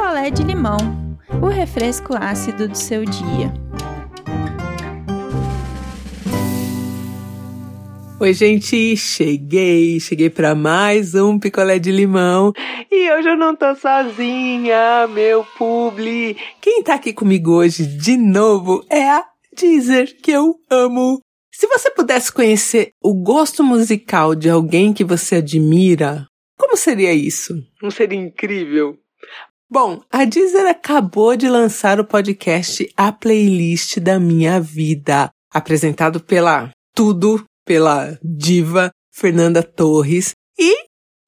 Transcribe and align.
picolé 0.00 0.30
de 0.30 0.42
limão, 0.42 0.78
o 1.42 1.48
refresco 1.48 2.14
ácido 2.18 2.66
do 2.66 2.74
seu 2.74 3.04
dia. 3.04 3.52
Oi, 8.18 8.32
gente, 8.32 8.96
cheguei, 8.96 10.00
cheguei 10.00 10.30
para 10.30 10.54
mais 10.54 11.14
um 11.14 11.38
picolé 11.38 11.78
de 11.78 11.92
limão 11.92 12.50
e 12.90 13.12
hoje 13.12 13.28
eu 13.28 13.36
não 13.36 13.54
tô 13.54 13.74
sozinha, 13.74 15.06
meu 15.06 15.44
publi. 15.58 16.34
Quem 16.62 16.82
tá 16.82 16.94
aqui 16.94 17.12
comigo 17.12 17.52
hoje 17.52 17.86
de 17.86 18.16
novo 18.16 18.82
é 18.88 19.06
a 19.06 19.26
Deezer, 19.54 20.16
que 20.22 20.30
eu 20.30 20.54
amo. 20.70 21.20
Se 21.52 21.66
você 21.66 21.90
pudesse 21.90 22.32
conhecer 22.32 22.92
o 23.02 23.12
gosto 23.12 23.62
musical 23.62 24.34
de 24.34 24.48
alguém 24.48 24.94
que 24.94 25.04
você 25.04 25.36
admira, 25.36 26.26
como 26.58 26.74
seria 26.74 27.12
isso? 27.12 27.54
Não 27.82 27.90
seria 27.90 28.18
incrível? 28.18 28.98
Bom, 29.72 30.02
a 30.10 30.24
Deezer 30.24 30.66
acabou 30.66 31.36
de 31.36 31.48
lançar 31.48 32.00
o 32.00 32.04
podcast 32.04 32.92
A 32.96 33.12
Playlist 33.12 34.00
da 34.00 34.18
Minha 34.18 34.60
Vida, 34.60 35.30
apresentado 35.48 36.18
pela 36.18 36.70
tudo, 36.92 37.44
pela 37.64 38.18
diva 38.20 38.90
Fernanda 39.14 39.62
Torres. 39.62 40.32
E 40.58 40.74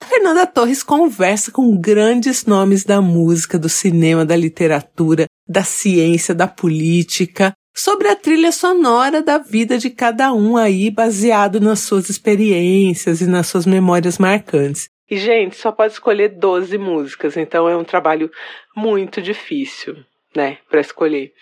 Fernanda 0.02 0.45
Torres 0.45 0.82
conversa 0.82 1.52
com 1.52 1.80
grandes 1.80 2.45
nomes 2.45 2.82
da 2.82 3.01
música, 3.01 3.56
do 3.56 3.68
cinema, 3.68 4.27
da 4.27 4.34
literatura, 4.34 5.27
da 5.48 5.62
ciência, 5.62 6.34
da 6.34 6.48
política, 6.48 7.52
sobre 7.73 8.09
a 8.09 8.16
trilha 8.16 8.51
sonora 8.51 9.23
da 9.23 9.38
vida 9.38 9.79
de 9.79 9.88
cada 9.88 10.32
um 10.32 10.56
aí, 10.56 10.90
baseado 10.90 11.60
nas 11.60 11.79
suas 11.79 12.10
experiências 12.10 13.20
e 13.20 13.27
nas 13.27 13.46
suas 13.46 13.66
memórias 13.66 14.18
marcantes. 14.18 14.88
E, 15.12 15.19
gente, 15.19 15.57
só 15.57 15.71
pode 15.71 15.93
escolher 15.93 16.30
12 16.30 16.79
músicas, 16.79 17.37
então 17.37 17.69
é 17.69 17.77
um 17.77 17.84
trabalho 17.84 18.30
muito 18.75 19.21
difícil, 19.21 19.95
né, 20.35 20.57
para 20.71 20.80
escolher. 20.80 21.35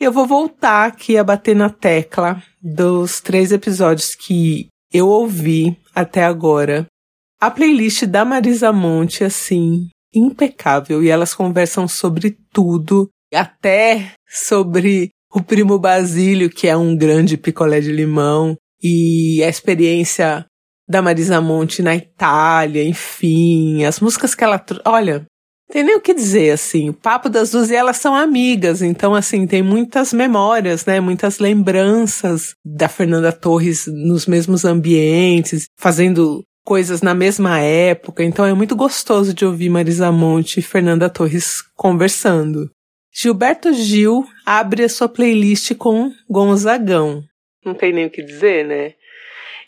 Eu 0.00 0.10
vou 0.10 0.26
voltar 0.26 0.86
aqui 0.86 1.18
a 1.18 1.22
bater 1.22 1.54
na 1.54 1.68
tecla 1.68 2.42
dos 2.62 3.20
três 3.20 3.52
episódios 3.52 4.14
que 4.14 4.68
eu 4.90 5.08
ouvi 5.08 5.76
até 5.94 6.24
agora. 6.24 6.86
A 7.38 7.50
playlist 7.50 8.06
da 8.06 8.24
Marisa 8.24 8.72
Monte, 8.72 9.24
assim, 9.24 9.90
impecável, 10.14 11.04
e 11.04 11.10
elas 11.10 11.34
conversam 11.34 11.86
sobre 11.86 12.34
tudo, 12.50 13.10
até 13.30 14.14
sobre 14.26 15.10
o 15.30 15.42
primo 15.42 15.78
Basílio, 15.78 16.48
que 16.48 16.66
é 16.66 16.74
um 16.74 16.96
grande 16.96 17.36
picolé 17.36 17.78
de 17.78 17.92
limão, 17.92 18.56
e 18.82 19.44
a 19.44 19.50
experiência 19.50 20.46
da 20.90 21.00
Marisa 21.00 21.40
Monte 21.40 21.82
na 21.82 21.94
Itália, 21.94 22.82
enfim, 22.82 23.84
as 23.84 24.00
músicas 24.00 24.34
que 24.34 24.42
ela. 24.42 24.60
Olha, 24.84 25.24
tem 25.70 25.84
nem 25.84 25.94
o 25.94 26.00
que 26.00 26.12
dizer, 26.12 26.50
assim. 26.50 26.90
O 26.90 26.92
papo 26.92 27.28
das 27.28 27.52
duas 27.52 27.70
e 27.70 27.76
elas 27.76 27.98
são 27.98 28.12
amigas, 28.12 28.82
então, 28.82 29.14
assim, 29.14 29.46
tem 29.46 29.62
muitas 29.62 30.12
memórias, 30.12 30.84
né? 30.84 30.98
Muitas 30.98 31.38
lembranças 31.38 32.56
da 32.64 32.88
Fernanda 32.88 33.30
Torres 33.30 33.86
nos 33.86 34.26
mesmos 34.26 34.64
ambientes, 34.64 35.68
fazendo 35.78 36.42
coisas 36.64 37.02
na 37.02 37.14
mesma 37.14 37.60
época, 37.60 38.24
então 38.24 38.44
é 38.44 38.52
muito 38.52 38.74
gostoso 38.74 39.32
de 39.32 39.44
ouvir 39.44 39.70
Marisa 39.70 40.10
Monte 40.10 40.58
e 40.58 40.62
Fernanda 40.62 41.08
Torres 41.08 41.62
conversando. 41.76 42.68
Gilberto 43.12 43.72
Gil 43.72 44.24
abre 44.44 44.84
a 44.84 44.88
sua 44.88 45.08
playlist 45.08 45.72
com 45.76 46.10
Gonzagão. 46.28 47.22
Não 47.64 47.74
tem 47.74 47.92
nem 47.92 48.06
o 48.06 48.10
que 48.10 48.22
dizer, 48.22 48.66
né? 48.66 48.94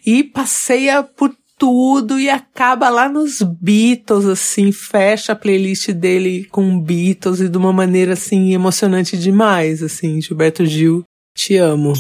E 0.05 0.25
passeia 0.25 1.03
por 1.03 1.35
tudo 1.59 2.19
e 2.19 2.29
acaba 2.29 2.89
lá 2.89 3.09
nos 3.09 3.41
Beatles, 3.41 4.27
assim, 4.27 4.73
fecha 4.73 5.33
a 5.33 5.37
playlist 5.37 5.91
dele 5.93 6.45
com 6.47 6.81
Beatles 6.81 7.41
e 7.41 7.49
de 7.49 7.57
uma 7.57 7.73
maneira, 7.73 8.15
assim, 8.15 8.53
emocionante 8.53 9.17
demais, 9.17 9.83
assim, 9.83 10.21
Gilberto 10.21 10.67
Gil, 10.67 11.05
te 11.35 11.57
amo. 11.57 11.93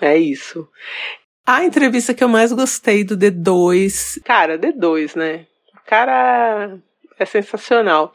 É 0.00 0.16
isso. 0.16 0.66
A 1.46 1.64
entrevista 1.64 2.14
que 2.14 2.24
eu 2.24 2.28
mais 2.28 2.52
gostei 2.52 3.04
do 3.04 3.16
D2, 3.16 4.20
cara, 4.24 4.58
D2, 4.58 5.14
né? 5.14 5.46
O 5.74 5.86
cara 5.86 6.78
é 7.18 7.24
sensacional. 7.24 8.12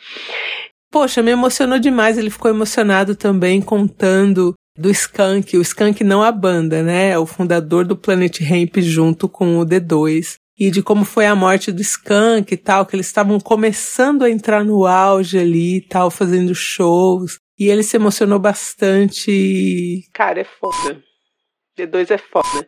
Poxa, 0.91 1.23
me 1.23 1.31
emocionou 1.31 1.79
demais. 1.79 2.17
Ele 2.17 2.29
ficou 2.29 2.51
emocionado 2.51 3.15
também 3.15 3.61
contando 3.61 4.53
do 4.81 4.89
Skank. 4.89 5.57
O 5.57 5.61
Skank 5.61 6.03
não 6.03 6.23
a 6.23 6.31
banda, 6.31 6.81
né? 6.81 7.11
É 7.11 7.19
o 7.19 7.25
fundador 7.25 7.85
do 7.85 7.95
Planet 7.95 8.41
Ramp 8.41 8.77
junto 8.77 9.29
com 9.29 9.59
o 9.59 9.65
D2. 9.65 10.35
E 10.57 10.69
de 10.69 10.83
como 10.83 11.05
foi 11.05 11.25
a 11.25 11.35
morte 11.35 11.71
do 11.71 11.81
Skank 11.81 12.53
e 12.53 12.57
tal, 12.57 12.85
que 12.85 12.95
eles 12.95 13.07
estavam 13.07 13.39
começando 13.39 14.23
a 14.23 14.29
entrar 14.29 14.65
no 14.65 14.85
auge 14.85 15.37
ali 15.39 15.77
e 15.77 15.81
tal, 15.81 16.11
fazendo 16.11 16.53
shows. 16.53 17.37
E 17.57 17.69
ele 17.69 17.83
se 17.83 17.95
emocionou 17.95 18.39
bastante. 18.39 20.03
Cara, 20.13 20.41
é 20.41 20.43
foda. 20.43 21.01
D2 21.77 22.11
é 22.11 22.17
foda. 22.17 22.67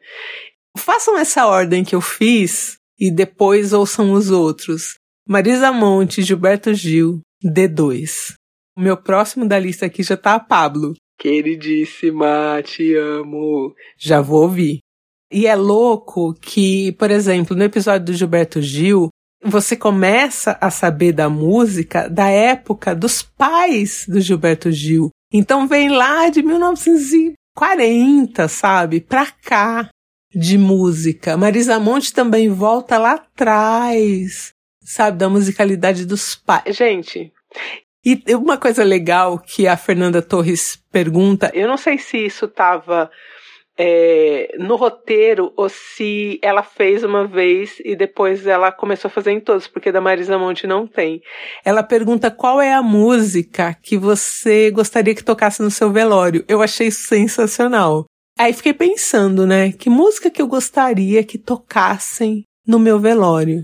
Façam 0.78 1.18
essa 1.18 1.46
ordem 1.46 1.84
que 1.84 1.96
eu 1.96 2.02
fiz 2.02 2.78
e 3.00 3.12
depois 3.12 3.74
ouçam 3.74 4.14
os 4.14 4.32
outros. 4.32 4.98
Marisa 5.28 5.72
Monte, 5.72 6.22
Gilberto 6.22 6.74
Gil, 6.74 7.22
D2. 7.44 8.34
O 8.76 8.82
meu 8.82 8.98
próximo 8.98 9.48
da 9.48 9.60
lista 9.60 9.86
aqui 9.86 10.02
já 10.02 10.18
tá 10.18 10.34
a 10.34 10.40
Pablo. 10.40 10.94
Queridíssima, 11.18 12.62
te 12.64 12.96
amo. 12.96 13.74
Já 13.98 14.22
vou 14.22 14.44
ouvir. 14.44 14.80
E 15.32 15.48
é 15.48 15.56
louco 15.56 16.34
que, 16.34 16.92
por 16.94 17.10
exemplo, 17.10 17.56
no 17.56 17.64
episódio 17.64 18.08
do 18.08 18.14
Gilberto 18.14 18.62
Gil, 18.62 19.10
você 19.44 19.76
começa 19.76 20.58
a 20.62 20.70
saber 20.70 21.12
da 21.12 21.30
música 21.30 22.08
da 22.08 22.30
época 22.30 22.96
dos 22.96 23.24
pais 23.24 24.06
do 24.08 24.22
Gilberto 24.22 24.72
Gil. 24.72 25.10
Então 25.32 25.68
vem 25.68 25.90
lá 25.90 26.30
de 26.30 26.44
1940, 26.44 28.48
sabe? 28.48 29.02
Pra 29.02 29.26
cá 29.26 29.90
de 30.34 30.58
música. 30.58 31.36
Marisa 31.36 31.80
Monte 31.80 32.14
também 32.14 32.50
volta 32.50 32.98
lá 32.98 33.14
atrás 33.14 34.54
sabe, 34.84 35.18
da 35.18 35.30
musicalidade 35.30 36.06
dos 36.06 36.36
pais. 36.36 36.76
Gente, 36.76 37.32
e 38.06 38.36
uma 38.36 38.58
coisa 38.58 38.84
legal 38.84 39.40
que 39.40 39.68
a 39.68 39.78
Fernanda 39.78 40.22
Torres 40.22 40.78
pergunta, 40.92 41.52
eu 41.54 41.68
não 41.68 41.78
sei 41.78 41.98
se 41.98 42.18
isso 42.18 42.46
estava 42.46 43.10
é, 43.78 44.56
no 44.60 44.76
roteiro 44.76 45.52
ou 45.56 45.68
se 45.68 46.40
ela 46.42 46.64
fez 46.64 47.04
uma 47.04 47.26
vez 47.26 47.80
e 47.84 47.96
depois 47.96 48.46
ela 48.46 48.72
começou 48.72 49.10
a 49.10 49.12
fazer 49.12 49.32
em 49.32 49.40
todos, 49.40 49.68
porque 49.68 49.92
da 49.92 50.02
Marisa 50.02 50.38
Monte 50.38 50.68
não 50.68 50.86
tem. 50.86 51.22
Ela 51.66 51.84
pergunta 51.84 52.30
qual 52.30 52.62
é 52.62 52.74
a 52.74 52.84
música 52.84 53.76
que 53.82 53.98
você 53.98 54.70
gostaria 54.72 55.16
que 55.16 55.24
tocasse 55.24 55.62
no 55.62 55.72
seu 55.72 55.92
velório. 55.92 56.46
Eu 56.48 56.62
achei 56.62 56.92
sensacional. 56.92 58.06
Aí 58.38 58.52
fiquei 58.54 58.74
pensando, 58.74 59.46
né? 59.46 59.72
Que 59.72 59.90
música 59.90 60.30
que 60.30 60.42
eu 60.42 60.48
gostaria 60.48 61.24
que 61.24 61.38
tocassem 61.38 62.44
no 62.66 62.80
meu 62.80 63.00
velório? 63.00 63.64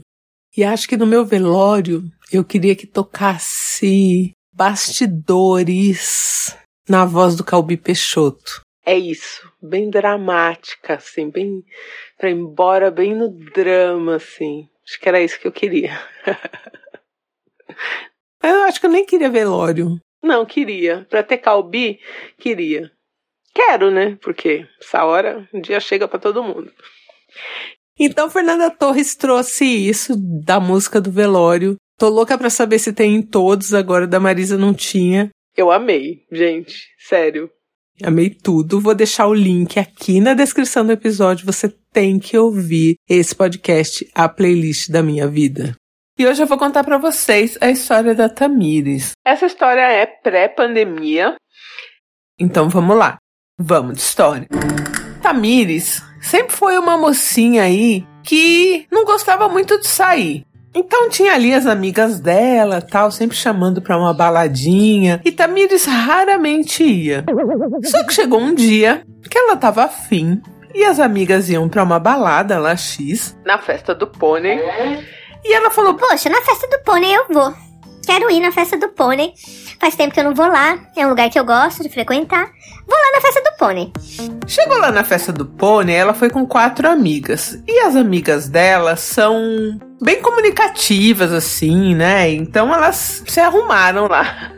E 0.60 0.64
acho 0.66 0.90
que 0.90 0.98
no 0.98 1.08
meu 1.08 1.24
velório 1.24 2.04
eu 2.34 2.44
queria 2.44 2.76
que 2.76 2.86
tocasse 2.86 4.34
bastidores 4.54 6.54
na 6.86 7.06
voz 7.06 7.34
do 7.34 7.46
Calbi 7.46 7.78
Peixoto. 7.78 8.62
É 8.86 8.98
isso, 8.98 9.50
bem 9.62 9.90
dramática, 9.90 10.96
assim, 10.96 11.30
bem 11.30 11.64
para 12.18 12.30
embora 12.30 12.92
bem 12.92 13.16
no 13.16 13.30
drama, 13.30 14.18
assim. 14.18 14.68
Acho 14.86 15.00
que 15.00 15.08
era 15.08 15.22
isso 15.22 15.40
que 15.40 15.48
eu 15.48 15.52
queria. 15.54 15.98
eu 18.44 18.64
acho 18.64 18.82
que 18.82 18.86
eu 18.86 18.92
nem 18.92 19.06
queria 19.06 19.30
velório. 19.30 19.98
Não, 20.22 20.46
queria. 20.46 21.08
Pra 21.10 21.24
ter 21.24 21.38
Calbi, 21.38 22.02
queria. 22.38 22.92
Quero, 23.56 23.90
né? 23.90 24.18
Porque 24.22 24.68
essa 24.78 25.06
hora 25.06 25.48
um 25.54 25.62
dia 25.62 25.80
chega 25.80 26.06
para 26.06 26.20
todo 26.20 26.44
mundo. 26.44 26.70
Então, 28.00 28.30
Fernanda 28.30 28.72
Torres 28.72 29.16
trouxe 29.16 29.66
isso 29.66 30.14
da 30.16 30.60
música 30.60 31.02
do 31.02 31.12
velório. 31.12 31.76
Tô 31.98 32.08
louca 32.08 32.38
pra 32.38 32.50
saber 32.50 32.80
se 32.80 32.94
tem 32.94 33.16
em 33.16 33.22
todos, 33.22 33.74
agora 33.74 34.08
da 34.08 34.20
Marisa 34.20 34.58
não 34.58 34.74
tinha. 34.74 35.30
Eu 35.58 35.70
amei, 35.70 36.26
gente, 36.32 36.88
sério. 36.98 37.50
Amei 38.02 38.30
tudo. 38.30 38.80
Vou 38.80 38.96
deixar 38.96 39.28
o 39.28 39.34
link 39.34 39.78
aqui 39.78 40.22
na 40.22 40.34
descrição 40.34 40.86
do 40.86 40.94
episódio. 40.94 41.46
Você 41.46 41.68
tem 41.92 42.18
que 42.18 42.38
ouvir 42.38 42.96
esse 43.10 43.36
podcast, 43.36 44.10
a 44.16 44.30
playlist 44.30 44.90
da 44.90 45.04
minha 45.04 45.28
vida. 45.28 45.76
E 46.18 46.26
hoje 46.26 46.42
eu 46.42 46.48
vou 46.48 46.58
contar 46.58 46.84
para 46.86 46.98
vocês 46.98 47.58
a 47.60 47.70
história 47.70 48.16
da 48.16 48.30
Tamires. 48.30 49.12
Essa 49.26 49.46
história 49.46 49.82
é 49.82 50.06
pré-pandemia. 50.06 51.36
Então 52.40 52.70
vamos 52.70 52.96
lá. 52.96 53.18
Vamos 53.58 53.96
de 53.96 54.02
história. 54.02 54.48
Tamires 55.20 56.02
sempre 56.22 56.56
foi 56.56 56.78
uma 56.78 56.98
mocinha 56.98 57.64
aí 57.64 58.06
que 58.24 58.86
não 58.92 59.06
gostava 59.06 59.48
muito 59.48 59.80
de 59.80 59.88
sair. 59.88 60.46
Então 60.74 61.10
tinha 61.10 61.34
ali 61.34 61.54
as 61.54 61.66
amigas 61.66 62.20
dela, 62.20 62.82
tal, 62.82 63.12
sempre 63.12 63.36
chamando 63.36 63.82
para 63.82 63.98
uma 63.98 64.14
baladinha, 64.14 65.20
e 65.26 65.32
Tamires 65.32 65.86
raramente 65.86 66.84
ia. 66.84 67.26
Só 67.84 68.06
que 68.06 68.14
chegou 68.14 68.40
um 68.40 68.54
dia 68.54 69.04
que 69.30 69.38
ela 69.38 69.56
tava 69.56 69.84
afim 69.84 70.42
e 70.74 70.86
as 70.86 71.00
amigas 71.00 71.50
iam 71.50 71.68
para 71.68 71.84
uma 71.84 72.00
balada 72.00 72.60
lá 72.60 72.76
X, 72.76 73.36
na 73.44 73.58
festa 73.58 73.96
do 73.96 74.08
pônei. 74.08 74.60
E 75.44 75.54
ela 75.54 75.72
falou: 75.72 75.96
Poxa, 75.96 76.30
na 76.30 76.42
festa 76.42 76.68
do 76.68 76.84
pônei 76.84 77.16
eu 77.16 77.26
vou. 77.30 77.54
Quero 78.10 78.32
ir 78.32 78.40
na 78.40 78.52
festa 78.52 78.76
do 78.76 78.90
pônei. 78.90 79.36
Faz 79.80 79.96
tempo 79.96 80.12
que 80.12 80.20
eu 80.20 80.24
não 80.24 80.34
vou 80.34 80.48
lá, 80.48 80.80
é 80.98 81.06
um 81.06 81.10
lugar 81.10 81.30
que 81.30 81.40
eu 81.40 81.46
gosto 81.46 81.84
de 81.84 81.90
frequentar. 81.90 82.50
Vou 82.88 82.98
lá 82.98 83.12
na 83.14 83.22
festa 83.22 83.42
do 83.44 83.56
pônei. 83.56 83.94
Chegou 84.48 84.80
lá 84.80 84.92
na 84.92 85.04
festa 85.04 85.32
do 85.32 85.46
pônei, 85.46 85.96
ela 85.96 86.16
foi 86.16 86.28
com 86.28 86.44
quatro 86.44 86.90
amigas. 86.90 87.62
E 87.68 87.80
as 87.82 87.96
amigas 87.96 88.50
dela 88.50 88.96
são 88.96 89.80
bem 90.02 90.20
comunicativas, 90.24 91.32
assim, 91.32 91.94
né? 91.94 92.32
Então 92.32 92.74
elas 92.74 93.24
se 93.28 93.40
arrumaram 93.40 94.08
lá. 94.08 94.54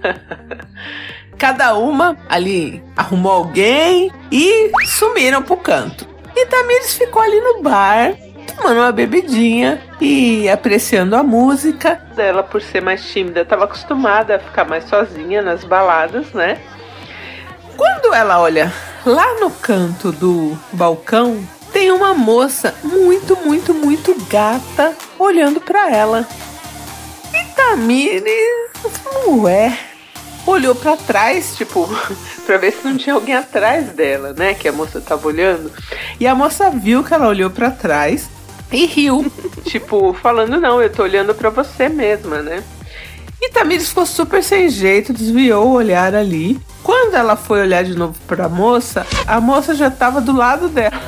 Cada 1.38 1.76
uma 1.76 2.18
ali 2.30 2.82
arrumou 2.96 3.34
alguém 3.34 4.10
e 4.32 4.72
sumiram 4.86 5.44
pro 5.44 5.58
canto. 5.58 6.08
E 6.34 6.46
Tamires 6.46 6.94
ficou 6.94 7.22
ali 7.22 7.42
no 7.42 7.62
bar, 7.62 8.16
tomando 8.62 8.78
uma 8.78 8.92
bebidinha 8.92 9.82
e 10.00 10.48
apreciando 10.48 11.16
a 11.16 11.24
música. 11.24 12.00
Ela, 12.16 12.44
por 12.44 12.62
ser 12.62 12.82
mais 12.82 13.04
tímida, 13.04 13.42
estava 13.42 13.66
acostumada 13.66 14.36
a 14.36 14.40
ficar 14.40 14.66
mais 14.66 14.88
sozinha 14.88 15.42
nas 15.42 15.64
baladas, 15.64 16.32
né? 16.34 16.60
Quando 17.76 18.14
ela 18.14 18.40
olha 18.40 18.72
lá 19.04 19.40
no 19.40 19.50
canto 19.50 20.12
do 20.12 20.58
balcão, 20.74 21.44
tem 21.74 21.92
uma 21.92 22.14
moça 22.14 22.76
muito, 22.84 23.36
muito, 23.38 23.74
muito 23.74 24.16
gata 24.30 24.96
olhando 25.18 25.60
para 25.60 25.90
ela. 25.90 26.28
E 27.34 27.44
Tamires, 27.56 28.24
ué, 29.28 29.76
olhou 30.46 30.76
para 30.76 30.96
trás, 30.98 31.56
tipo, 31.56 31.90
para 32.46 32.58
ver 32.58 32.74
se 32.74 32.88
não 32.88 32.96
tinha 32.96 33.16
alguém 33.16 33.36
atrás 33.36 33.90
dela, 33.90 34.34
né? 34.34 34.54
Que 34.54 34.68
a 34.68 34.72
moça 34.72 35.02
tava 35.02 35.28
olhando. 35.28 35.72
E 36.20 36.28
a 36.28 36.36
moça 36.36 36.70
viu 36.70 37.04
que 37.04 37.14
ela 37.14 37.28
olhou 37.28 37.50
para 37.50 37.72
trás 37.72 38.30
e 38.72 38.86
riu, 38.86 39.32
tipo, 39.66 40.14
falando: 40.14 40.60
Não, 40.60 40.82
eu 40.82 40.90
tô 40.90 41.04
olhando 41.04 41.34
para 41.34 41.50
você 41.50 41.90
mesma, 41.90 42.42
né? 42.42 42.64
E 43.42 43.50
Tamires 43.50 43.90
ficou 43.90 44.06
super 44.06 44.44
sem 44.44 44.70
jeito, 44.70 45.14
desviou 45.14 45.68
o 45.68 45.74
olhar 45.74 46.14
ali. 46.14 46.60
Quando 46.84 47.16
ela 47.16 47.36
foi 47.36 47.62
olhar 47.62 47.84
de 47.84 47.96
novo 47.96 48.16
pra 48.28 48.48
moça, 48.48 49.06
a 49.26 49.42
moça 49.42 49.74
já 49.74 49.90
tava 49.90 50.22
do 50.22 50.32
lado 50.32 50.70
dela. 50.70 50.92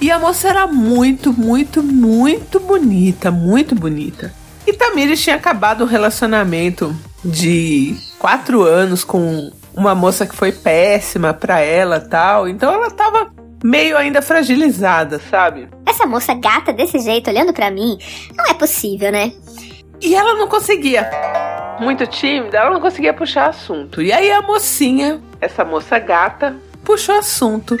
e 0.00 0.10
a 0.10 0.18
moça 0.18 0.48
era 0.48 0.66
muito, 0.66 1.32
muito, 1.32 1.82
muito 1.82 2.58
bonita, 2.58 3.30
muito 3.30 3.76
bonita. 3.76 4.34
E 4.66 4.72
Tamires 4.72 5.22
tinha 5.22 5.36
acabado 5.36 5.84
um 5.84 5.86
relacionamento 5.86 6.94
de 7.24 7.96
quatro 8.18 8.62
anos 8.62 9.04
com 9.04 9.52
uma 9.74 9.94
moça 9.94 10.26
que 10.26 10.34
foi 10.34 10.52
péssima 10.52 11.32
pra 11.32 11.60
ela 11.60 12.00
tal. 12.00 12.48
Então 12.48 12.72
ela 12.72 12.90
tava 12.90 13.32
meio 13.62 13.96
ainda 13.96 14.22
fragilizada, 14.22 15.20
sabe? 15.30 15.68
Essa 15.86 16.06
moça 16.06 16.34
gata 16.34 16.72
desse 16.72 16.98
jeito 16.98 17.30
olhando 17.30 17.52
para 17.52 17.70
mim, 17.70 17.98
não 18.36 18.46
é 18.46 18.54
possível, 18.54 19.12
né? 19.12 19.32
E 20.00 20.14
ela 20.14 20.34
não 20.34 20.48
conseguia. 20.48 21.08
Muito 21.80 22.06
tímida, 22.06 22.58
ela 22.58 22.70
não 22.70 22.80
conseguia 22.80 23.12
puxar 23.12 23.48
assunto. 23.48 24.00
E 24.00 24.12
aí 24.12 24.30
a 24.30 24.42
mocinha, 24.42 25.20
essa 25.40 25.64
moça 25.64 25.98
gata, 25.98 26.56
puxou 26.84 27.14
assunto 27.14 27.76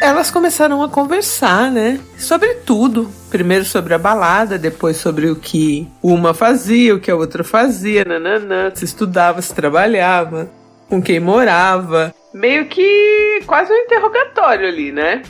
elas 0.00 0.30
começaram 0.30 0.82
a 0.82 0.88
conversar, 0.88 1.70
né? 1.70 2.00
Sobre 2.16 2.54
tudo. 2.64 3.10
Primeiro 3.28 3.64
sobre 3.64 3.92
a 3.92 3.98
balada, 3.98 4.58
depois 4.58 4.96
sobre 4.96 5.30
o 5.30 5.36
que 5.36 5.86
uma 6.02 6.32
fazia, 6.32 6.94
o 6.94 7.00
que 7.00 7.10
a 7.10 7.16
outra 7.16 7.44
fazia, 7.44 8.04
nananã. 8.04 8.72
Se 8.74 8.84
estudava, 8.84 9.42
se 9.42 9.54
trabalhava, 9.54 10.50
com 10.90 11.00
quem 11.00 11.20
morava. 11.20 12.12
Meio 12.34 12.66
que 12.66 13.40
quase 13.46 13.72
um 13.72 13.76
interrogatório 13.76 14.68
ali, 14.68 14.90
né? 14.90 15.22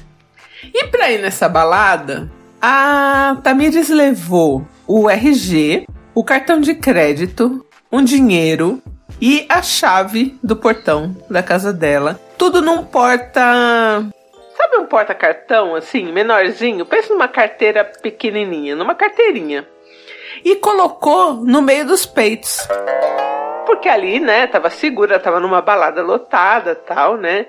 E 0.64 0.86
pra 0.86 1.10
ir 1.10 1.20
nessa 1.20 1.48
balada, 1.48 2.30
a 2.60 3.36
Tamires 3.44 3.90
levou 3.90 4.66
o 4.86 5.08
RG, 5.08 5.86
o 6.14 6.24
cartão 6.24 6.60
de 6.60 6.74
crédito, 6.74 7.64
um 7.92 8.02
dinheiro 8.02 8.82
e 9.20 9.46
a 9.48 9.62
chave 9.62 10.38
do 10.42 10.56
portão 10.56 11.14
da 11.30 11.42
casa 11.42 11.72
dela. 11.72 12.18
Tudo 12.36 12.62
num 12.62 12.82
porta 12.84 13.40
Sabe 14.56 14.76
um 14.76 14.86
porta-cartão, 14.86 15.74
assim, 15.74 16.12
menorzinho? 16.12 16.84
Pensa 16.84 17.14
numa 17.14 17.28
carteira 17.28 17.82
pequenininha, 17.82 18.76
numa 18.76 18.94
carteirinha. 18.94 19.66
E 20.44 20.56
colocou 20.56 21.34
no 21.34 21.62
meio 21.62 21.86
dos 21.86 22.04
peitos. 22.04 22.68
Porque 23.70 23.88
ali, 23.88 24.18
né, 24.18 24.48
tava 24.48 24.68
segura, 24.68 25.20
tava 25.20 25.38
numa 25.38 25.62
balada 25.62 26.02
lotada 26.02 26.74
tal, 26.74 27.16
né? 27.16 27.46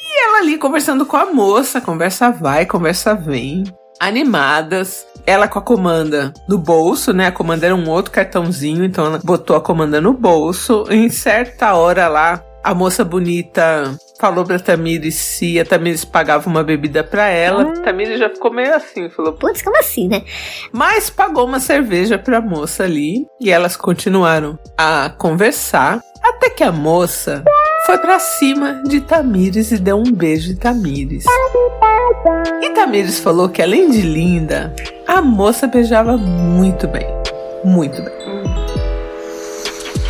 E 0.00 0.24
ela 0.24 0.38
ali 0.38 0.56
conversando 0.56 1.04
com 1.04 1.16
a 1.16 1.26
moça, 1.26 1.80
conversa 1.80 2.30
vai, 2.30 2.64
conversa 2.64 3.12
vem. 3.12 3.64
Animadas. 3.98 5.04
Ela 5.26 5.48
com 5.48 5.58
a 5.58 5.62
comanda 5.62 6.32
no 6.48 6.56
bolso, 6.56 7.12
né? 7.12 7.26
A 7.26 7.32
comanda 7.32 7.66
era 7.66 7.74
um 7.74 7.90
outro 7.90 8.12
cartãozinho, 8.12 8.84
então 8.84 9.06
ela 9.06 9.20
botou 9.22 9.56
a 9.56 9.60
comanda 9.60 10.00
no 10.00 10.12
bolso. 10.12 10.84
Em 10.88 11.10
certa 11.10 11.74
hora 11.74 12.06
lá, 12.06 12.40
a 12.62 12.72
moça 12.72 13.04
bonita 13.04 13.98
falou 14.22 14.44
pra 14.44 14.56
Tamires 14.56 15.16
se 15.16 15.58
a 15.58 15.64
Tamires 15.64 16.04
pagava 16.04 16.48
uma 16.48 16.62
bebida 16.62 17.02
pra 17.02 17.26
ela. 17.26 17.64
Hum. 17.64 17.82
Tamires 17.82 18.20
já 18.20 18.30
ficou 18.30 18.52
meio 18.52 18.72
assim, 18.72 19.10
falou: 19.10 19.32
Putz, 19.32 19.60
como 19.62 19.76
assim, 19.76 20.06
né? 20.06 20.22
Mas 20.70 21.10
pagou 21.10 21.44
uma 21.44 21.58
cerveja 21.58 22.16
pra 22.16 22.40
moça 22.40 22.84
ali 22.84 23.26
e 23.40 23.50
elas 23.50 23.76
continuaram 23.76 24.56
a 24.78 25.10
conversar 25.10 26.00
até 26.22 26.50
que 26.50 26.62
a 26.62 26.70
moça 26.70 27.42
foi 27.84 27.98
para 27.98 28.20
cima 28.20 28.84
de 28.86 29.00
Tamires 29.00 29.72
e 29.72 29.78
deu 29.78 29.96
um 29.96 30.12
beijo 30.12 30.52
em 30.52 30.56
Tamires. 30.56 31.24
E 32.62 32.70
Tamires 32.70 33.18
falou 33.18 33.48
que 33.48 33.60
além 33.60 33.90
de 33.90 34.02
linda, 34.02 34.72
a 35.04 35.20
moça 35.20 35.66
beijava 35.66 36.16
muito 36.16 36.86
bem. 36.86 37.08
Muito 37.64 38.00
bem. 38.00 38.12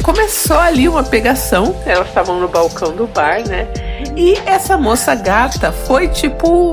Começou 0.02 0.58
ali 0.58 0.86
uma 0.86 1.02
pegação, 1.02 1.74
elas 1.86 2.08
estavam 2.08 2.38
no 2.40 2.48
balcão 2.48 2.94
do 2.94 3.06
bar, 3.06 3.48
né? 3.48 3.91
E 4.16 4.34
essa 4.46 4.76
moça 4.76 5.14
gata 5.14 5.72
foi 5.72 6.08
tipo 6.08 6.72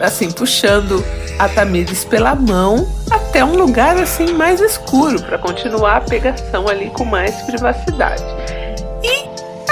assim, 0.00 0.30
puxando 0.30 1.04
a 1.38 1.48
Tamires 1.48 2.04
pela 2.04 2.34
mão 2.34 2.86
até 3.10 3.44
um 3.44 3.56
lugar 3.56 3.96
assim 3.96 4.32
mais 4.32 4.60
escuro 4.60 5.22
para 5.22 5.38
continuar 5.38 5.96
a 5.96 6.00
pegação 6.00 6.68
ali 6.68 6.90
com 6.90 7.04
mais 7.04 7.34
privacidade. 7.42 8.24
E 9.02 9.28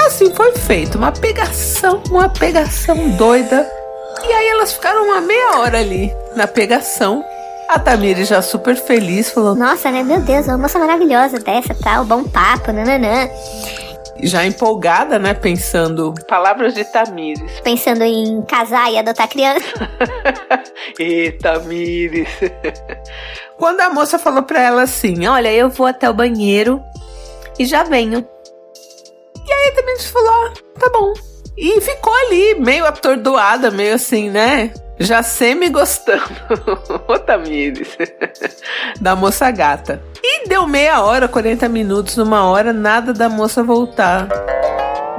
assim 0.06 0.32
foi 0.34 0.52
feito, 0.52 0.98
uma 0.98 1.12
pegação, 1.12 2.02
uma 2.10 2.28
pegação 2.28 3.10
doida. 3.10 3.68
E 4.24 4.32
aí 4.32 4.48
elas 4.48 4.72
ficaram 4.72 5.04
uma 5.04 5.20
meia 5.20 5.58
hora 5.58 5.78
ali 5.78 6.12
na 6.36 6.46
pegação 6.46 7.24
a 7.72 7.78
Tamires 7.78 8.28
já 8.28 8.42
super 8.42 8.76
feliz 8.76 9.30
falou: 9.30 9.54
Nossa, 9.54 9.90
né? 9.90 10.02
Meu 10.02 10.20
Deus, 10.20 10.46
uma 10.46 10.58
moça 10.58 10.78
maravilhosa 10.78 11.38
dessa, 11.38 11.74
tal, 11.74 12.04
bom 12.04 12.22
papo, 12.24 12.70
nananã. 12.70 13.28
Já 14.22 14.46
empolgada, 14.46 15.18
né? 15.18 15.34
Pensando. 15.34 16.14
Palavras 16.28 16.74
de 16.74 16.84
Tamires. 16.84 17.60
Pensando 17.60 18.02
em 18.02 18.40
casar 18.42 18.92
e 18.92 18.98
adotar 18.98 19.28
criança. 19.28 19.66
e 20.98 21.32
Tamires. 21.32 22.28
Quando 23.58 23.80
a 23.80 23.90
moça 23.90 24.18
falou 24.18 24.42
pra 24.42 24.60
ela 24.60 24.82
assim: 24.82 25.26
Olha, 25.26 25.52
eu 25.52 25.68
vou 25.68 25.86
até 25.86 26.08
o 26.08 26.14
banheiro 26.14 26.80
e 27.58 27.64
já 27.64 27.82
venho. 27.82 28.26
E 29.46 29.52
aí 29.52 29.68
a 29.70 29.74
Tamires 29.74 30.06
falou: 30.06 30.30
ah, 30.30 30.52
Tá 30.78 30.88
bom. 30.90 31.12
E 31.56 31.80
ficou 31.80 32.14
ali, 32.26 32.54
meio 32.54 32.86
atordoada, 32.86 33.70
meio 33.70 33.94
assim, 33.94 34.30
né? 34.30 34.72
Já 35.02 35.22
semi 35.22 35.68
gostando. 35.68 36.22
Ô 37.08 37.18
Tamires. 37.18 37.96
da 39.00 39.16
moça 39.16 39.50
gata. 39.50 40.02
E 40.22 40.48
deu 40.48 40.66
meia 40.66 41.02
hora, 41.02 41.26
40 41.28 41.68
minutos, 41.68 42.16
uma 42.18 42.44
hora, 42.44 42.72
nada 42.72 43.12
da 43.12 43.28
moça 43.28 43.62
voltar 43.62 44.28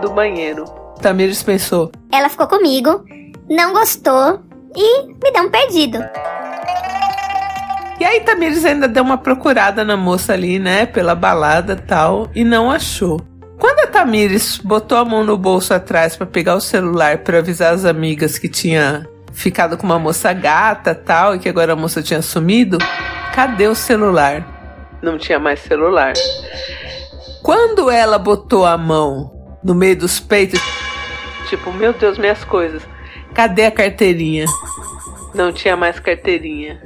do 0.01 0.09
banheiro. 0.09 0.65
Tamires 1.01 1.43
pensou. 1.43 1.91
Ela 2.11 2.29
ficou 2.29 2.47
comigo, 2.47 3.03
não 3.49 3.73
gostou 3.73 4.41
e 4.75 5.03
me 5.07 5.31
deu 5.31 5.43
um 5.43 5.49
perdido. 5.49 5.99
E 7.99 8.05
aí 8.05 8.21
Tamires 8.21 8.65
ainda 8.65 8.87
deu 8.87 9.03
uma 9.03 9.17
procurada 9.17 9.83
na 9.83 9.95
moça 9.95 10.33
ali, 10.33 10.59
né, 10.59 10.85
pela 10.85 11.15
balada 11.15 11.75
tal, 11.75 12.29
e 12.35 12.43
não 12.43 12.69
achou. 12.69 13.21
Quando 13.59 13.79
a 13.79 13.87
Tamires 13.87 14.57
botou 14.57 14.97
a 14.97 15.05
mão 15.05 15.23
no 15.23 15.37
bolso 15.37 15.73
atrás 15.73 16.17
para 16.17 16.25
pegar 16.25 16.55
o 16.55 16.61
celular 16.61 17.19
para 17.19 17.37
avisar 17.37 17.73
as 17.73 17.85
amigas 17.85 18.37
que 18.37 18.49
tinha 18.49 19.07
ficado 19.33 19.77
com 19.77 19.85
uma 19.85 19.99
moça 19.99 20.31
gata 20.31 20.95
tal, 20.95 21.35
e 21.35 21.39
que 21.39 21.49
agora 21.49 21.73
a 21.73 21.75
moça 21.75 22.01
tinha 22.01 22.21
sumido, 22.21 22.77
cadê 23.33 23.67
o 23.67 23.75
celular? 23.75 24.45
Não 25.01 25.17
tinha 25.17 25.39
mais 25.39 25.59
celular. 25.59 26.13
Quando 27.41 27.89
ela 27.89 28.17
botou 28.17 28.65
a 28.65 28.77
mão 28.77 29.57
no 29.61 29.75
meio 29.75 29.97
dos 29.97 30.19
peitos, 30.19 30.61
tipo, 31.49 31.73
meu 31.73 31.91
Deus, 31.91 32.17
minhas 32.17 32.43
coisas, 32.45 32.83
cadê 33.33 33.65
a 33.65 33.71
carteirinha? 33.71 34.45
Não 35.33 35.51
tinha 35.51 35.75
mais 35.75 35.99
carteirinha. 35.99 36.81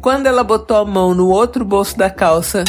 Quando 0.00 0.26
ela 0.26 0.44
botou 0.44 0.76
a 0.76 0.84
mão 0.84 1.14
no 1.14 1.28
outro 1.28 1.64
bolso 1.64 1.96
da 1.96 2.10
calça 2.10 2.64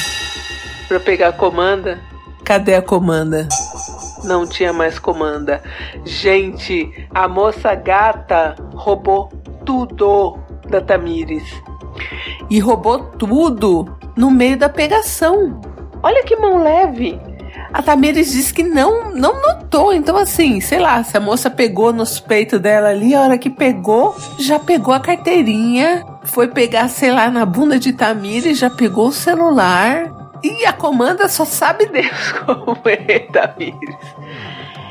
para 0.88 1.00
pegar 1.00 1.29
a 1.29 1.33
comanda, 1.33 2.00
cadê 2.43 2.75
a 2.75 2.81
comanda? 2.81 3.48
Não 4.24 4.48
tinha 4.48 4.74
mais 4.74 4.98
comanda. 5.00 5.62
Gente, 6.06 7.08
a 7.13 7.27
moça 7.27 7.75
gata 7.75 8.56
roubou 8.74 9.30
tudo 9.65 10.38
da 10.70 10.82
Tamires. 10.82 11.44
e 12.50 12.60
roubou 12.60 13.00
tudo 13.00 13.96
no 14.15 14.32
meio 14.32 14.58
da 14.58 14.70
pegação. 14.70 15.62
Olha 16.01 16.24
que 16.24 16.36
mão 16.36 16.62
leve. 16.62 17.20
A 17.72 17.82
Tamires 17.82 18.32
disse 18.32 18.53
que 18.53 18.63
não, 18.63 19.12
não 19.12 19.42
notou. 19.42 19.94
Então, 19.94 20.18
assim, 20.18 20.62
sei 20.62 20.80
lá, 20.80 21.03
se 21.03 21.18
a 21.18 21.20
moça 21.20 21.50
pegou 21.50 21.92
nos 21.92 22.20
peitos 22.20 22.60
dela 22.60 22.89
ali, 22.89 23.15
a 23.15 23.22
hora 23.22 23.38
que 23.38 23.50
pegou, 23.50 24.15
já 24.38 24.60
pegou 24.60 24.94
a 24.94 25.00
carteirinha, 25.00 26.03
foi 26.24 26.48
pegar, 26.48 26.88
sei 26.88 27.12
lá, 27.12 27.32
na 27.32 27.46
bunda 27.46 27.80
de 27.80 27.94
Tamires, 27.94 28.60
já 28.60 28.70
pegou 28.70 29.08
o 29.08 29.13
celular. 29.13 30.23
E 30.43 30.65
a 30.65 30.73
comanda 30.73 31.27
só 31.29 31.45
sabe 31.45 31.85
Deus 31.85 32.31
como 32.45 32.77
é, 32.85 33.19
Tamires. 33.19 33.95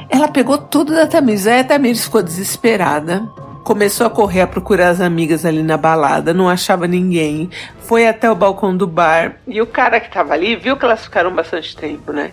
Ela 0.09 0.29
pegou 0.29 0.59
tudo 0.59 0.95
da 0.95 1.07
Tamires. 1.07 1.47
Aí 1.47 1.61
a 1.61 1.65
Tamires 1.65 2.05
ficou 2.05 2.23
desesperada 2.23 3.29
começou 3.63 4.07
a 4.07 4.11
correr 4.11 4.43
a 4.43 4.47
procurar 4.47 4.89
as 4.89 5.01
amigas 5.01 5.45
ali 5.45 5.63
na 5.63 5.77
balada, 5.77 6.35
não 6.35 6.49
achava 6.49 6.87
ninguém, 6.87 7.49
foi 7.81 8.07
até 8.07 8.31
o 8.31 8.35
balcão 8.35 8.77
do 8.77 8.87
bar 8.87 9.37
e 9.47 9.61
o 9.61 9.67
cara 9.67 10.01
que 10.01 10.11
tava 10.11 10.35
ali 10.35 10.57
viu 10.57 10.77
que 10.77 10.85
elas 10.85 11.05
ficaram 11.05 11.35
bastante 11.35 11.77
tempo, 11.77 12.13
né? 12.13 12.33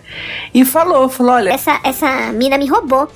E 0.52 0.64
falou, 0.64 1.08
falou, 1.08 1.34
olha, 1.34 1.50
essa 1.50 1.80
essa 1.84 2.32
mina 2.32 2.58
me 2.58 2.66
roubou. 2.66 3.08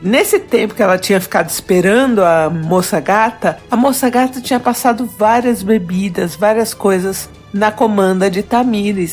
Nesse 0.00 0.40
tempo 0.40 0.74
que 0.74 0.82
ela 0.82 0.98
tinha 0.98 1.20
ficado 1.20 1.48
esperando 1.48 2.24
a 2.24 2.50
moça 2.50 2.98
gata, 2.98 3.58
a 3.70 3.76
moça 3.76 4.10
gata 4.10 4.40
tinha 4.40 4.58
passado 4.58 5.06
várias 5.06 5.62
bebidas, 5.62 6.34
várias 6.34 6.74
coisas 6.74 7.30
na 7.52 7.70
comanda 7.70 8.30
de 8.30 8.42
Tamires. 8.42 9.12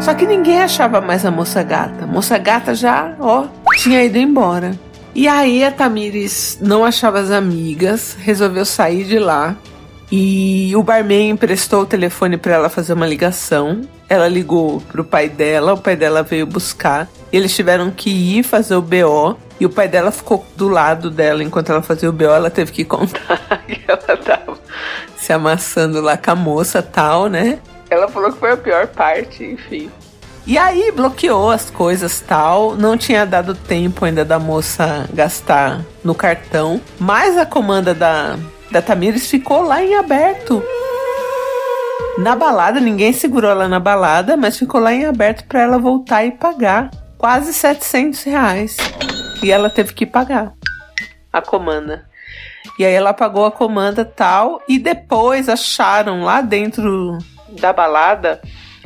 Só 0.00 0.14
que 0.14 0.26
ninguém 0.26 0.60
achava 0.60 1.00
mais 1.00 1.24
a 1.24 1.30
moça 1.30 1.62
gata. 1.62 2.04
A 2.04 2.06
moça 2.06 2.38
gata 2.38 2.74
já, 2.74 3.14
ó, 3.18 3.46
tinha 3.76 4.04
ido 4.04 4.16
embora. 4.16 4.78
E 5.14 5.26
aí 5.26 5.64
a 5.64 5.72
Tamires 5.72 6.58
não 6.60 6.84
achava 6.84 7.18
as 7.18 7.30
amigas, 7.30 8.16
resolveu 8.20 8.64
sair 8.64 9.04
de 9.04 9.18
lá. 9.18 9.56
E 10.10 10.74
o 10.74 10.82
barman 10.82 11.30
emprestou 11.30 11.82
o 11.82 11.86
telefone 11.86 12.36
para 12.36 12.54
ela 12.54 12.68
fazer 12.68 12.92
uma 12.92 13.06
ligação. 13.06 13.82
Ela 14.08 14.28
ligou 14.28 14.80
pro 14.80 15.04
pai 15.04 15.28
dela, 15.28 15.74
o 15.74 15.78
pai 15.78 15.96
dela 15.96 16.22
veio 16.22 16.46
buscar. 16.46 17.08
E 17.32 17.36
eles 17.36 17.54
tiveram 17.54 17.90
que 17.90 18.08
ir 18.08 18.42
fazer 18.42 18.76
o 18.76 18.80
BO. 18.80 19.36
E 19.60 19.66
o 19.66 19.70
pai 19.70 19.88
dela 19.88 20.12
ficou 20.12 20.46
do 20.56 20.68
lado 20.68 21.10
dela 21.10 21.42
enquanto 21.42 21.70
ela 21.70 21.82
fazia 21.82 22.08
o 22.08 22.12
BO. 22.12 22.24
Ela 22.24 22.48
teve 22.48 22.72
que 22.72 22.84
contar 22.86 23.64
que 23.66 23.82
ela 23.86 24.16
tava 24.16 24.47
se 25.28 25.32
amassando 25.34 26.00
lá 26.00 26.16
com 26.16 26.30
a 26.30 26.34
moça 26.34 26.82
tal, 26.82 27.26
né? 27.26 27.58
Ela 27.90 28.08
falou 28.08 28.32
que 28.32 28.38
foi 28.38 28.52
a 28.52 28.56
pior 28.56 28.86
parte, 28.86 29.44
enfim. 29.44 29.90
E 30.46 30.56
aí 30.56 30.90
bloqueou 30.90 31.50
as 31.50 31.68
coisas 31.68 32.22
tal. 32.22 32.74
Não 32.74 32.96
tinha 32.96 33.26
dado 33.26 33.54
tempo 33.54 34.06
ainda 34.06 34.24
da 34.24 34.38
moça 34.38 35.06
gastar 35.12 35.84
no 36.02 36.14
cartão. 36.14 36.80
Mas 36.98 37.36
a 37.36 37.44
comanda 37.44 37.92
da, 37.92 38.38
da 38.70 38.80
Tamires 38.80 39.28
ficou 39.28 39.60
lá 39.60 39.82
em 39.82 39.96
aberto. 39.96 40.62
Na 42.16 42.34
balada, 42.34 42.80
ninguém 42.80 43.12
segurou 43.12 43.50
ela 43.50 43.68
na 43.68 43.78
balada, 43.78 44.34
mas 44.34 44.56
ficou 44.56 44.80
lá 44.80 44.94
em 44.94 45.04
aberto 45.04 45.44
para 45.46 45.60
ela 45.60 45.78
voltar 45.78 46.24
e 46.24 46.32
pagar. 46.32 46.90
Quase 47.18 47.52
700 47.52 48.22
reais. 48.22 48.76
E 49.42 49.52
ela 49.52 49.68
teve 49.68 49.92
que 49.92 50.06
pagar 50.06 50.54
a 51.30 51.42
comanda. 51.42 52.08
E 52.78 52.84
aí 52.84 52.92
ela 52.92 53.12
pagou 53.12 53.44
a 53.44 53.50
comanda 53.50 54.04
tal. 54.04 54.62
E 54.68 54.78
depois 54.78 55.48
acharam 55.48 56.22
lá 56.22 56.40
dentro 56.40 57.18
da 57.60 57.72
balada 57.72 58.40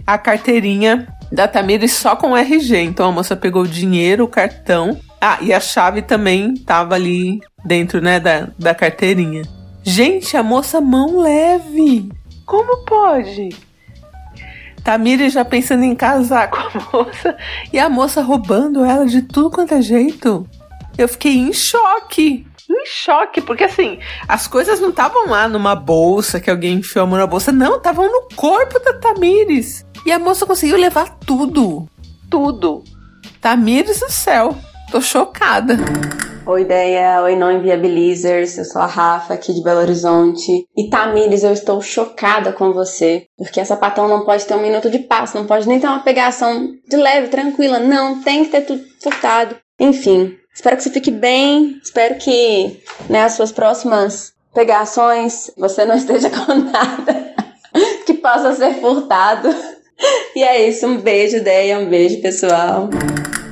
a 0.07 0.19
carteirinha 0.19 1.07
da 1.31 1.49
Tamires 1.49 1.93
só 1.93 2.17
com 2.17 2.37
RG. 2.37 2.79
Então 2.81 3.09
a 3.09 3.13
moça 3.13 3.37
pegou 3.37 3.63
o 3.63 3.69
dinheiro, 3.69 4.25
o 4.25 4.29
cartão. 4.29 4.99
Ah, 5.21 5.39
e 5.41 5.53
a 5.53 5.61
chave 5.61 6.03
também 6.03 6.55
tava 6.55 6.95
ali 6.95 7.41
dentro, 7.65 8.01
né, 8.01 8.19
da, 8.19 8.49
da 8.59 8.75
carteirinha. 8.75 9.43
Gente, 9.83 10.37
a 10.37 10.43
moça 10.43 10.81
mão 10.81 11.21
leve. 11.21 12.11
Como 12.45 12.85
pode? 12.85 13.51
Tamires 14.83 15.33
já 15.33 15.45
pensando 15.45 15.85
em 15.85 15.95
casar 15.95 16.51
com 16.51 16.59
a 16.59 16.71
moça 16.93 17.37
e 17.73 17.79
a 17.79 17.89
moça 17.89 18.21
roubando 18.21 18.85
ela 18.85 19.07
de 19.07 19.23
tudo 19.23 19.51
quanto 19.51 19.75
é 19.75 19.81
jeito. 19.81 20.47
Eu 20.99 21.09
fiquei 21.09 21.37
em 21.37 21.53
choque. 21.53 22.47
Em 22.73 22.87
choque, 22.87 23.43
porque 23.43 23.65
assim, 23.65 23.99
as 24.27 24.47
coisas 24.47 24.81
não 24.81 24.89
estavam 24.89 25.29
lá 25.29 25.47
numa 25.47 25.75
bolsa 25.75 26.41
que 26.41 26.51
alguém 26.51 26.79
enfiou 26.79 27.05
a 27.05 27.07
mão 27.07 27.19
na 27.19 27.27
bolsa, 27.27 27.53
não, 27.53 27.77
estavam 27.77 28.11
no 28.11 28.29
corpo 28.35 28.79
da 28.79 28.95
Tamires. 28.95 29.85
E 30.07 30.11
a 30.11 30.19
moça 30.19 30.47
conseguiu 30.47 30.79
levar 30.79 31.19
tudo. 31.19 31.87
Tudo. 32.31 32.83
Tamires 33.41 34.01
do 34.01 34.11
céu. 34.11 34.57
Tô 34.91 35.01
chocada. 35.01 35.77
Oi, 36.45 36.63
ideia. 36.63 37.23
Oi, 37.23 37.37
não 37.37 37.53
inviabilizers. 37.53 38.59
Eu 38.59 38.65
sou 38.65 38.83
a 38.83 38.87
Rafa, 38.87 39.35
aqui 39.35 39.53
de 39.53 39.63
Belo 39.63 39.81
Horizonte. 39.81 40.67
E 40.77 40.91
Tamires, 40.91 41.45
eu 41.45 41.53
estou 41.53 41.81
chocada 41.81 42.53
com 42.53 42.73
você. 42.73 43.27
Porque 43.37 43.61
essa 43.61 43.75
sapatão 43.75 44.09
não 44.09 44.25
pode 44.25 44.45
ter 44.45 44.55
um 44.55 44.63
minuto 44.63 44.91
de 44.91 44.99
paz, 44.99 45.35
não 45.35 45.47
pode 45.47 45.69
nem 45.69 45.79
ter 45.79 45.87
uma 45.87 46.03
pegação 46.03 46.69
de 46.89 46.97
leve, 46.97 47.29
tranquila. 47.29 47.79
Não, 47.79 48.23
tem 48.23 48.45
que 48.45 48.51
ter 48.51 48.63
tudo 48.63 48.83
furtado. 49.01 49.57
Enfim, 49.79 50.37
espero 50.55 50.77
que 50.77 50.83
você 50.83 50.91
fique 50.91 51.11
bem. 51.11 51.81
Espero 51.83 52.17
que 52.17 52.83
né, 53.09 53.25
as 53.25 53.33
suas 53.33 53.53
próximas 53.53 54.33
pegações 54.55 55.51
você 55.57 55.85
não 55.85 55.97
esteja 55.97 56.29
com 56.31 56.55
nada 56.55 57.35
que 58.07 58.15
possa 58.15 58.55
ser 58.55 58.75
furtado. 58.75 59.49
E 60.35 60.43
é 60.43 60.69
isso, 60.69 60.87
um 60.87 60.99
beijo, 60.99 61.37
ideia, 61.37 61.79
um 61.79 61.89
beijo, 61.89 62.21
pessoal. 62.21 62.89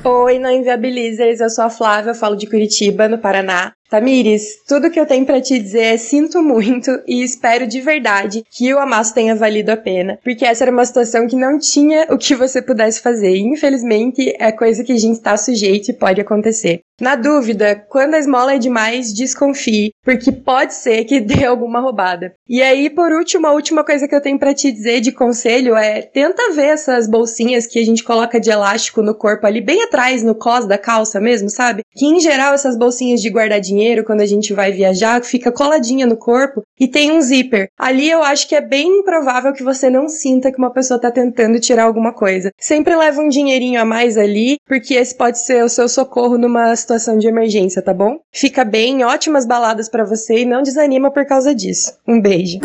Oi, 0.03 0.39
não 0.39 0.51
inviabilizers, 0.51 1.39
eu 1.39 1.49
sou 1.49 1.63
a 1.63 1.69
Flávia, 1.69 2.11
eu 2.11 2.15
falo 2.15 2.35
de 2.35 2.47
Curitiba, 2.47 3.07
no 3.07 3.19
Paraná. 3.19 3.73
Tamires, 3.91 4.63
tudo 4.65 4.89
que 4.89 4.97
eu 4.97 5.05
tenho 5.05 5.25
para 5.25 5.41
te 5.41 5.59
dizer 5.59 5.83
é 5.83 5.97
sinto 5.97 6.41
muito 6.41 6.89
e 7.05 7.21
espero 7.21 7.67
de 7.67 7.81
verdade 7.81 8.41
que 8.49 8.73
o 8.73 8.79
amasso 8.79 9.13
tenha 9.13 9.35
valido 9.35 9.69
a 9.69 9.75
pena, 9.75 10.17
porque 10.23 10.45
essa 10.45 10.63
era 10.63 10.71
uma 10.71 10.85
situação 10.85 11.27
que 11.27 11.35
não 11.35 11.59
tinha 11.59 12.07
o 12.09 12.17
que 12.17 12.33
você 12.33 12.61
pudesse 12.61 13.01
fazer. 13.01 13.35
Infelizmente, 13.35 14.33
é 14.39 14.49
coisa 14.49 14.81
que 14.81 14.93
a 14.93 14.97
gente 14.97 15.17
está 15.17 15.35
sujeito 15.35 15.91
e 15.91 15.93
pode 15.93 16.21
acontecer. 16.21 16.79
Na 17.01 17.15
dúvida, 17.15 17.83
quando 17.89 18.13
a 18.13 18.19
esmola 18.19 18.53
é 18.53 18.59
demais, 18.59 19.11
desconfie, 19.11 19.91
porque 20.05 20.31
pode 20.31 20.75
ser 20.75 21.03
que 21.03 21.19
dê 21.19 21.43
alguma 21.45 21.81
roubada. 21.81 22.33
E 22.47 22.61
aí, 22.61 22.91
por 22.91 23.11
último, 23.11 23.47
a 23.47 23.53
última 23.53 23.83
coisa 23.83 24.07
que 24.07 24.13
eu 24.13 24.21
tenho 24.21 24.37
para 24.37 24.53
te 24.53 24.71
dizer 24.71 25.01
de 25.01 25.11
conselho 25.11 25.75
é 25.75 26.03
tenta 26.03 26.53
ver 26.53 26.67
essas 26.67 27.09
bolsinhas 27.09 27.65
que 27.65 27.79
a 27.79 27.83
gente 27.83 28.03
coloca 28.03 28.39
de 28.39 28.51
elástico 28.51 29.01
no 29.01 29.15
corpo 29.15 29.47
ali 29.47 29.59
bem 29.59 29.81
atrás, 29.81 30.21
no 30.21 30.35
cos 30.35 30.67
da 30.67 30.77
calça 30.77 31.19
mesmo, 31.19 31.49
sabe? 31.49 31.81
Que 31.91 32.05
em 32.05 32.19
geral 32.19 32.53
essas 32.53 32.77
bolsinhas 32.77 33.19
de 33.19 33.31
guardar 33.31 33.59
dinheiro 33.59 33.80
quando 34.03 34.21
a 34.21 34.25
gente 34.25 34.53
vai 34.53 34.71
viajar 34.71 35.23
fica 35.23 35.51
coladinha 35.51 36.05
no 36.05 36.17
corpo 36.17 36.61
e 36.79 36.87
tem 36.87 37.11
um 37.11 37.21
zíper. 37.21 37.67
Ali 37.77 38.09
eu 38.09 38.23
acho 38.23 38.47
que 38.47 38.55
é 38.55 38.61
bem 38.61 38.99
improvável 38.99 39.53
que 39.53 39.63
você 39.63 39.89
não 39.89 40.07
sinta 40.07 40.51
que 40.51 40.57
uma 40.57 40.71
pessoa 40.71 40.99
tá 40.99 41.11
tentando 41.11 41.59
tirar 41.59 41.83
alguma 41.83 42.13
coisa. 42.13 42.51
Sempre 42.59 42.95
leva 42.95 43.21
um 43.21 43.27
dinheirinho 43.27 43.79
a 43.81 43.85
mais 43.85 44.17
ali, 44.17 44.57
porque 44.67 44.93
esse 44.93 45.15
pode 45.15 45.39
ser 45.39 45.63
o 45.63 45.69
seu 45.69 45.87
socorro 45.87 46.37
numa 46.37 46.75
situação 46.75 47.17
de 47.17 47.27
emergência, 47.27 47.81
tá 47.81 47.93
bom? 47.93 48.19
Fica 48.33 48.63
bem, 48.63 49.03
ótimas 49.03 49.45
baladas 49.45 49.89
para 49.89 50.03
você 50.03 50.39
e 50.39 50.45
não 50.45 50.63
desanima 50.63 51.11
por 51.11 51.25
causa 51.25 51.53
disso. 51.53 51.93
Um 52.07 52.19
beijo. 52.19 52.59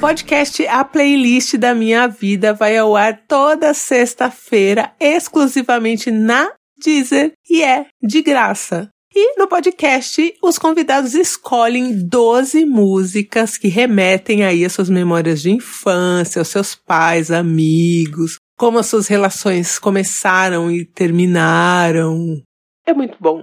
Podcast 0.00 0.66
A 0.66 0.84
Playlist 0.84 1.56
da 1.56 1.74
Minha 1.74 2.06
Vida 2.06 2.52
vai 2.52 2.76
ao 2.76 2.94
ar 2.94 3.22
toda 3.26 3.72
sexta-feira, 3.72 4.92
exclusivamente 5.00 6.10
na 6.10 6.52
Deezer 6.82 7.32
e 7.48 7.62
é 7.62 7.86
de 8.02 8.20
graça. 8.22 8.90
E 9.18 9.38
no 9.38 9.48
podcast, 9.48 10.36
os 10.42 10.58
convidados 10.58 11.14
escolhem 11.14 12.06
12 12.06 12.66
músicas 12.66 13.56
que 13.56 13.66
remetem 13.66 14.44
aí 14.44 14.62
às 14.62 14.74
suas 14.74 14.90
memórias 14.90 15.40
de 15.40 15.50
infância, 15.50 16.38
aos 16.38 16.48
seus 16.48 16.74
pais, 16.74 17.30
amigos, 17.30 18.36
como 18.58 18.78
as 18.78 18.84
suas 18.84 19.08
relações 19.08 19.78
começaram 19.78 20.70
e 20.70 20.84
terminaram. 20.84 22.42
É 22.84 22.92
muito 22.92 23.16
bom 23.18 23.42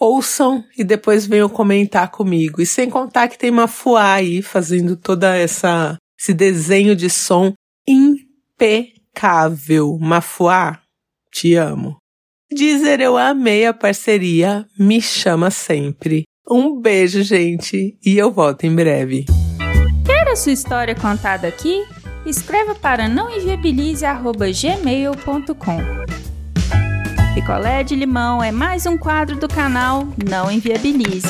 ouçam 0.00 0.64
e 0.76 0.84
depois 0.84 1.26
venham 1.26 1.48
comentar 1.48 2.08
comigo. 2.10 2.62
E 2.62 2.66
sem 2.66 2.88
contar 2.88 3.28
que 3.28 3.36
tem 3.36 3.50
uma 3.50 3.66
Fuá 3.66 4.14
aí 4.14 4.40
fazendo 4.40 4.96
toda 4.96 5.36
essa 5.36 5.98
esse 6.18 6.32
desenho 6.32 6.96
de 6.96 7.10
som 7.10 7.52
impecável. 7.86 9.98
Mafuá, 10.00 10.80
te 11.32 11.54
amo. 11.54 11.96
Dizer 12.50 13.00
eu 13.00 13.18
amei 13.18 13.66
a 13.66 13.74
parceria, 13.74 14.64
me 14.78 15.02
chama 15.02 15.50
sempre. 15.50 16.24
Um 16.50 16.80
beijo, 16.80 17.22
gente, 17.22 17.98
e 18.02 18.16
eu 18.16 18.32
volto 18.32 18.64
em 18.64 18.74
breve. 18.74 19.26
Quer 20.04 20.28
a 20.28 20.36
sua 20.36 20.52
história 20.52 20.94
contada 20.94 21.46
aqui? 21.46 21.84
Escreva 22.24 22.74
para 22.74 23.06
nãoenviabilize@gmail.com. 23.06 25.78
Picolé 27.34 27.84
de 27.84 27.94
limão 27.94 28.42
é 28.42 28.50
mais 28.50 28.86
um 28.86 28.96
quadro 28.96 29.36
do 29.36 29.46
canal 29.46 30.08
Não 30.26 30.50
Inviabilize. 30.50 31.28